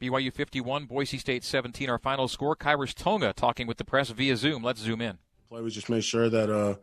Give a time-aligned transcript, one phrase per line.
[0.00, 1.88] BYU 51, Boise State 17.
[1.88, 2.54] Our final score.
[2.54, 4.62] Khyiris Tonga talking with the press via Zoom.
[4.62, 5.18] Let's zoom in.
[5.48, 6.74] Play we just make sure that uh,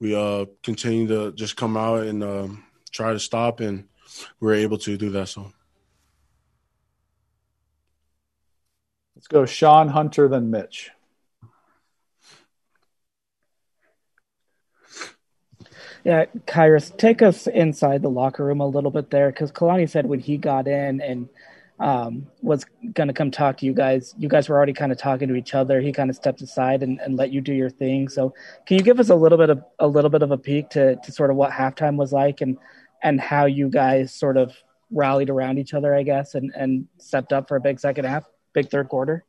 [0.00, 2.48] we uh, continue to just come out and uh,
[2.90, 3.86] try to stop, and
[4.40, 5.28] we are able to do that.
[5.28, 5.52] So.
[9.14, 10.90] Let's go Sean Hunter, then Mitch.
[16.04, 20.04] Yeah, Khyiris, take us inside the locker room a little bit there, because Kalani said
[20.04, 21.28] when he got in and
[21.80, 24.98] um, was going to come talk to you guys, you guys were already kind of
[24.98, 25.80] talking to each other.
[25.80, 28.08] He kind of stepped aside and, and let you do your thing.
[28.08, 28.32] So,
[28.66, 30.96] can you give us a little bit of a little bit of a peek to,
[30.96, 32.58] to sort of what halftime was like and
[33.02, 34.54] and how you guys sort of
[34.90, 38.24] rallied around each other, I guess, and and stepped up for a big second half,
[38.52, 39.24] big third quarter?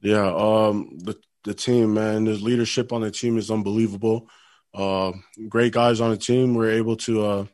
[0.00, 4.28] Yeah, um, the the team, man, the leadership on the team is unbelievable.
[4.74, 5.12] Uh,
[5.48, 6.54] great guys on the team.
[6.54, 7.24] We are able to.
[7.24, 7.44] Uh,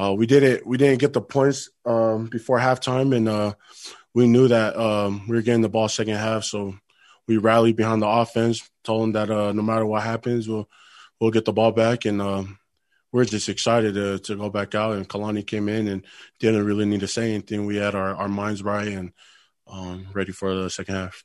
[0.00, 3.52] uh, we didn't we didn't get the points um, before halftime, and uh,
[4.14, 6.44] we knew that um, we were getting the ball second half.
[6.44, 6.74] So
[7.28, 10.68] we rallied behind the offense, told them that uh, no matter what happens, we'll
[11.20, 12.58] we'll get the ball back, and um,
[13.12, 14.96] we're just excited to to go back out.
[14.96, 16.06] And Kalani came in and
[16.38, 17.66] didn't really need to say anything.
[17.66, 19.12] We had our, our minds right and
[19.66, 21.24] um, ready for the second half.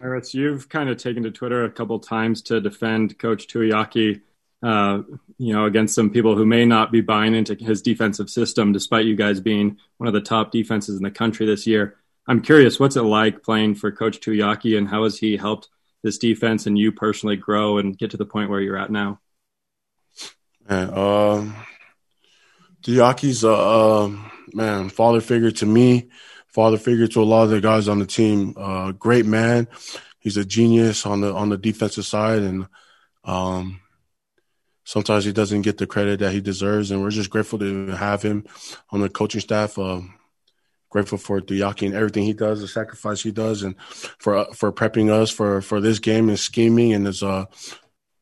[0.00, 4.20] Eretz, you've kind of taken to Twitter a couple times to defend Coach Tuiaki,
[4.62, 5.02] uh,
[5.38, 9.06] you know, against some people who may not be buying into his defensive system, despite
[9.06, 11.96] you guys being one of the top defenses in the country this year.
[12.28, 15.68] I'm curious, what's it like playing for Coach Tuiaki, and how has he helped
[16.02, 19.20] this defense and you personally grow and get to the point where you're at now?
[20.68, 21.56] Man, um,
[22.82, 26.08] Tuiaki's a um, man father figure to me
[26.52, 28.54] father figure to a lot of the guys on the team.
[28.56, 29.66] Uh, great man.
[30.20, 32.68] He's a genius on the on the defensive side, and
[33.24, 33.80] um,
[34.84, 36.90] sometimes he doesn't get the credit that he deserves.
[36.90, 38.44] And we're just grateful to have him
[38.90, 39.78] on the coaching staff.
[39.78, 40.00] Uh,
[40.90, 44.72] grateful for Tuiaki and everything he does, the sacrifice he does, and for uh, for
[44.72, 46.92] prepping us for for this game and scheming.
[46.92, 47.46] And is uh,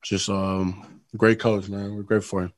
[0.02, 1.94] just um, great coach, man.
[1.94, 2.52] We're grateful for him.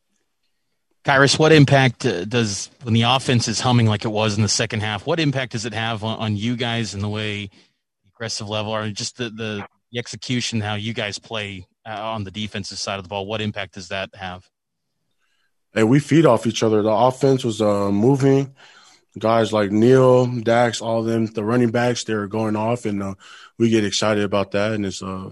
[1.05, 4.49] Khyiris, what impact uh, does when the offense is humming like it was in the
[4.49, 5.05] second half?
[5.05, 7.51] What impact does it have on, on you guys and the way
[8.15, 12.31] aggressive level or just the, the, the execution, how you guys play uh, on the
[12.31, 13.27] defensive side of the ball?
[13.27, 14.49] What impact does that have?
[15.73, 16.83] Hey, we feed off each other.
[16.83, 18.55] The offense was uh, moving.
[19.19, 23.15] Guys like Neil, Dax, all of them, the running backs, they're going off, and uh,
[23.59, 24.73] we get excited about that.
[24.73, 25.31] And it's uh,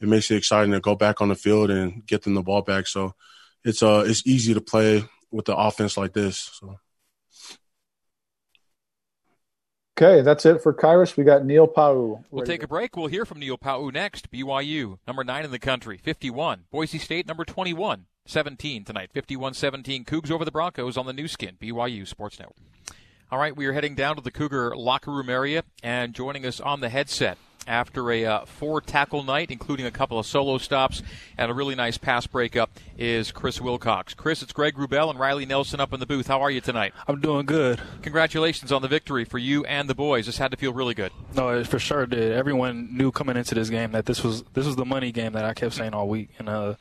[0.00, 2.62] it makes it exciting to go back on the field and get them the ball
[2.62, 2.86] back.
[2.86, 3.14] So
[3.64, 6.50] it's uh it's easy to play with the offense like this.
[6.60, 6.78] So.
[10.02, 11.18] Okay, that's it for Khyiris.
[11.18, 12.24] We got Neil Pau.
[12.30, 12.96] We'll take a break.
[12.96, 14.30] We'll hear from Neil Pau next.
[14.30, 16.64] BYU, number nine in the country, 51.
[16.70, 19.10] Boise State, number 21, 17 tonight.
[19.12, 20.06] 51 17.
[20.06, 22.56] Cougs over the Broncos on the Nu Skin, BYU Sports Network.
[23.30, 26.60] All right, we are heading down to the Cougar locker room area, and joining us
[26.60, 27.36] on the headset
[27.70, 31.02] after a uh, four tackle night, including a couple of solo stops
[31.38, 34.12] and a really nice pass breakup, is Chris Wilcox.
[34.12, 36.26] Chris, it's Greg Wrubell and Riley Nelson up in the booth.
[36.26, 36.92] How are you tonight?
[37.06, 37.80] I'm doing good.
[38.02, 40.26] Congratulations on the victory for you and the boys.
[40.26, 41.12] This had to feel really good.
[41.34, 42.32] No, it for sure did.
[42.32, 45.44] Everyone knew coming into this game that this was this was the money game that
[45.44, 46.74] I kept saying all week, and uh,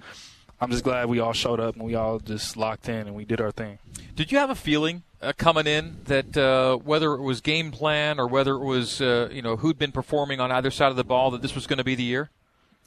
[0.62, 3.26] I'm just glad we all showed up and we all just locked in and we
[3.26, 3.80] did our thing.
[4.16, 8.20] Did you have a feeling uh, coming in that uh, whether it was game plan
[8.20, 11.04] or whether it was uh, you know who'd been performing on either side of the
[11.04, 12.30] ball that this was going to be the year?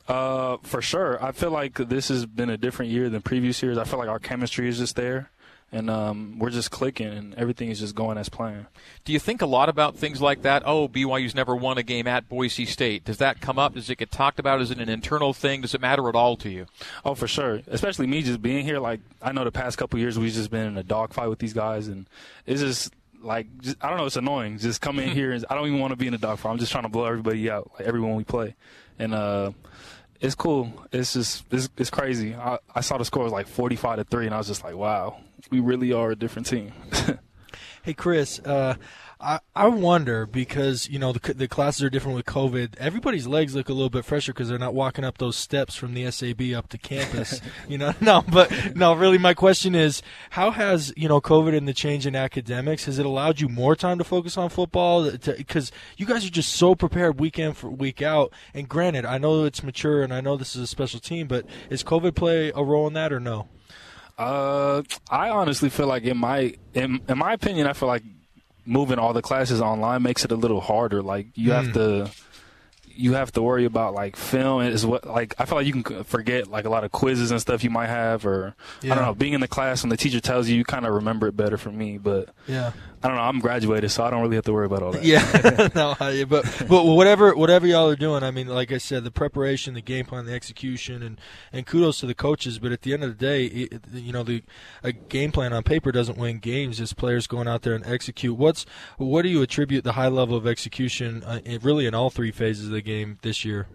[0.09, 1.23] Uh, for sure.
[1.25, 3.79] I feel like this has been a different year than previous years.
[3.79, 5.31] I feel like our chemistry is just there
[5.73, 8.67] and um, we're just clicking, and everything is just going as planned.
[9.07, 10.63] Do you think a lot about things like that?
[10.67, 13.05] Oh, BYU's never won a game at Boise State.
[13.05, 13.75] Does that come up?
[13.75, 14.61] Does it get talked about?
[14.61, 15.63] Is it an internal thing?
[15.63, 16.67] Does it matter at all to you?
[17.05, 17.63] Oh, for sure.
[17.69, 18.79] Especially me just being here.
[18.79, 21.55] Like I know the past couple years we've just been in a dogfight with these
[21.55, 22.07] guys, and
[22.45, 24.07] it's just like just, I don't know.
[24.07, 24.59] It's annoying.
[24.59, 26.53] Just coming in here, and I don't even want to be in a dogfight.
[26.53, 28.55] I'm just trying to blow everybody out, like everyone we play,
[28.99, 29.15] and.
[29.15, 29.53] uh
[30.21, 30.73] it's cool.
[30.93, 32.33] It's just it's, it's crazy.
[32.33, 34.63] I, I saw the score was like forty five to three, and I was just
[34.63, 35.17] like, wow,
[35.51, 36.73] we really are a different team.
[37.83, 38.39] hey, Chris.
[38.41, 38.77] Uh,
[39.23, 42.77] I, I wonder because you know the, the classes are different with COVID.
[42.77, 45.95] Everybody's legs look a little bit fresher because they're not walking up those steps from
[45.95, 47.41] the SAB up to campus.
[47.69, 51.69] you know, no, but no, really, my question is, how has you know COVID and
[51.69, 55.09] the change in academics has it allowed you more time to focus on football?
[55.09, 58.33] Because you guys are just so prepared week in for week out.
[58.53, 61.47] And granted, I know it's mature and I know this is a special team, but
[61.71, 63.49] is COVID play a role in that or no?
[64.19, 68.03] Uh, I honestly feel like in my in, in my opinion, I feel like
[68.65, 71.03] moving all the classes online makes it a little harder.
[71.03, 71.55] Like you mm.
[71.55, 71.73] have hmm.
[71.73, 72.11] to
[72.95, 76.05] you have to worry about like film is what like I feel like you can
[76.05, 78.93] forget like a lot of quizzes and stuff you might have or yeah.
[78.93, 80.95] I don't know being in the class when the teacher tells you you kind of
[80.95, 83.23] remember it better for me but yeah I don't know.
[83.23, 85.05] I'm graduated, so I don't really have to worry about all that.
[85.05, 89.03] Yeah, no, I, but but whatever whatever y'all are doing, I mean, like I said,
[89.03, 91.21] the preparation, the game plan, the execution, and
[91.53, 92.59] and kudos to the coaches.
[92.59, 94.43] But at the end of the day, it, you know, the
[94.83, 96.81] a game plan on paper doesn't win games.
[96.81, 98.37] It's players going out there and execute.
[98.37, 98.65] What's
[98.99, 102.67] what do you attribute the high level of execution, uh, really in all three phases
[102.67, 103.67] of the game this year?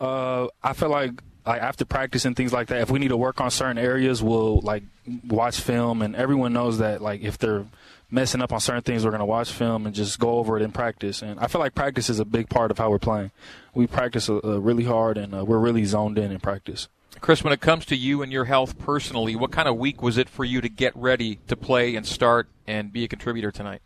[0.00, 3.16] Uh, I feel like like after practice and things like that, if we need to
[3.16, 4.82] work on certain areas, we'll like
[5.26, 7.66] watch film, and everyone knows that like if they're
[8.10, 10.62] messing up on certain things, we're going to watch film and just go over it
[10.62, 11.20] in practice.
[11.20, 13.32] And I feel like practice is a big part of how we're playing.
[13.74, 16.88] We practice uh, uh, really hard, and uh, we're really zoned in in practice.
[17.20, 20.18] Chris, when it comes to you and your health personally, what kind of week was
[20.18, 23.82] it for you to get ready to play and start and be a contributor tonight?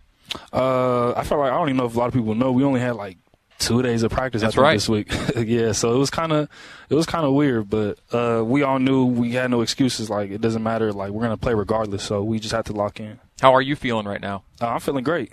[0.53, 2.65] Uh, I feel like I don't even know if a lot of people know we
[2.65, 3.17] only had like
[3.59, 4.43] two days of practice.
[4.43, 4.75] That's right.
[4.75, 5.73] This week, yeah.
[5.73, 6.49] So it was kind of
[6.89, 10.09] it was kind of weird, but uh, we all knew we had no excuses.
[10.09, 10.93] Like it doesn't matter.
[10.93, 12.03] Like we're gonna play regardless.
[12.03, 13.19] So we just had to lock in.
[13.41, 14.43] How are you feeling right now?
[14.61, 15.33] Uh, I'm feeling great.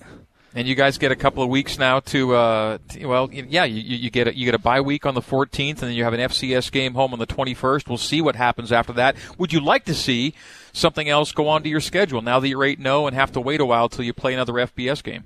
[0.58, 3.82] And you guys get a couple of weeks now to, uh, to well, yeah, you,
[3.82, 6.14] you get a, you get a bye week on the 14th, and then you have
[6.14, 7.90] an FCS game home on the 21st.
[7.90, 9.18] We'll see what happens after that.
[9.38, 10.34] Would you like to see
[10.72, 13.42] something else go on to your schedule now that you're 8 0 and have to
[13.42, 15.26] wait a while till you play another FBS game?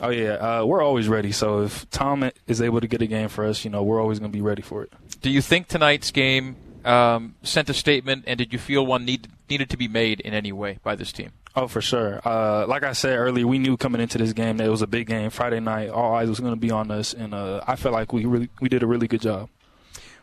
[0.00, 1.32] Oh yeah, uh, we're always ready.
[1.32, 4.18] So if Tom is able to get a game for us, you know, we're always
[4.18, 4.92] going to be ready for it.
[5.20, 9.28] Do you think tonight's game um, sent a statement, and did you feel one need,
[9.48, 11.32] needed to be made in any way by this team?
[11.56, 12.20] Oh, for sure.
[12.24, 14.86] Uh, like I said earlier, we knew coming into this game that it was a
[14.86, 15.30] big game.
[15.30, 18.12] Friday night, all eyes was going to be on us, and uh, I felt like
[18.12, 19.48] we really we did a really good job.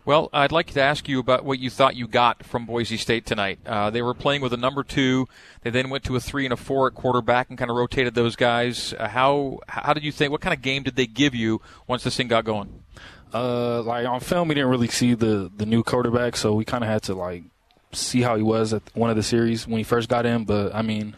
[0.07, 3.25] Well, I'd like to ask you about what you thought you got from Boise State
[3.25, 3.59] tonight.
[3.65, 5.27] Uh, they were playing with a number two.
[5.63, 8.15] They then went to a three and a four at quarterback and kind of rotated
[8.15, 8.93] those guys.
[8.93, 10.31] Uh, how how did you think?
[10.31, 12.85] What kind of game did they give you once this thing got going?
[13.33, 16.85] Uh, like on film, we didn't really see the the new quarterback, so we kind
[16.85, 17.43] of had to like
[17.91, 20.45] see how he was at one of the series when he first got in.
[20.45, 21.17] But I mean,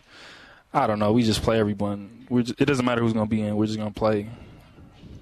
[0.73, 1.11] I don't know.
[1.11, 2.25] We just play everyone.
[2.33, 3.55] Just, it doesn't matter who's going to be in.
[3.55, 4.29] We're just going to play.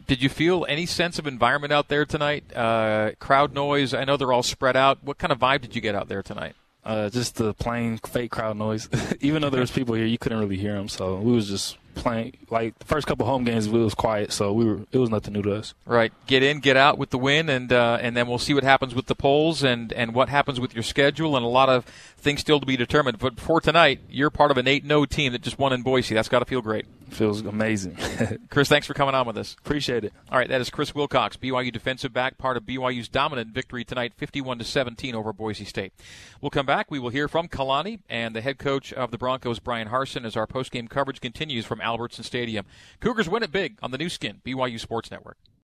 [0.08, 2.56] Did you feel any sense of environment out there tonight?
[2.56, 3.94] Uh, crowd noise.
[3.94, 5.04] I know they're all spread out.
[5.04, 6.56] What kind of vibe did you get out there tonight?
[6.86, 8.88] Uh, just the plain fake crowd noise.
[9.20, 10.88] Even though there was people here, you couldn't really hear them.
[10.88, 12.38] So we was just playing.
[12.50, 14.80] Like the first couple home games, it was quiet, so we were.
[14.94, 15.74] It was nothing new to us.
[15.86, 16.14] Right.
[16.28, 18.96] Get in, get out with the win, and uh, and then we'll see what happens
[18.96, 21.84] with the polls and and what happens with your schedule, and a lot of
[22.18, 23.20] things still to be determined.
[23.20, 26.16] But for tonight, you're part of an eight 0 team that just won in Boise.
[26.16, 26.86] That's got to feel great.
[27.10, 27.98] Feels amazing.
[28.50, 29.56] Chris, thanks for coming on with us.
[29.60, 30.14] Appreciate it.
[30.30, 34.14] All right, that is Chris Wilcox, BYU defensive back, part of BYU's dominant victory tonight,
[34.16, 35.94] 51 to 17 over Boise State.
[36.42, 36.92] We'll come back.
[36.92, 40.36] We will hear from Kalani and the head coach of the Broncos, Brian Harsin, as
[40.36, 42.66] our post-game coverage continues from Albertson Stadium.
[43.00, 45.38] Cougars win it big on the Nu Skin, BYU Sports Network.